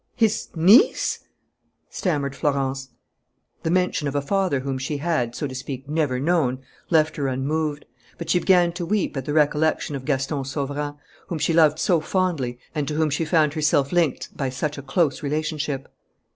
His 0.25 0.47
niece?" 0.55 1.19
stammered 1.91 2.35
Florence. 2.35 2.89
The 3.61 3.69
mention 3.69 4.07
of 4.07 4.15
a 4.15 4.21
father 4.23 4.61
whom 4.61 4.79
she 4.79 4.97
had, 4.97 5.35
so 5.35 5.45
to 5.45 5.53
speak, 5.53 5.87
never 5.87 6.19
known, 6.19 6.57
left 6.89 7.17
her 7.17 7.27
unmoved. 7.27 7.85
But 8.17 8.27
she 8.31 8.39
began 8.39 8.71
to 8.73 8.85
weep 8.87 9.15
at 9.15 9.25
the 9.25 9.33
recollection 9.33 9.95
of 9.95 10.05
Gaston 10.05 10.43
Sauverand, 10.43 10.95
whom 11.27 11.37
she 11.37 11.53
loved 11.53 11.77
so 11.77 11.99
fondly 11.99 12.57
and 12.73 12.87
to 12.87 12.95
whom 12.95 13.11
she 13.11 13.25
found 13.25 13.53
herself 13.53 13.91
linked 13.91 14.35
by 14.35 14.49
such 14.49 14.79
a 14.79 14.81
close 14.81 15.21
relationship. 15.21 15.87